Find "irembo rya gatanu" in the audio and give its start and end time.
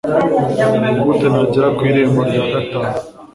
1.89-2.95